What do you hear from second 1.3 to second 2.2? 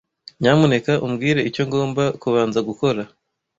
icyo ngomba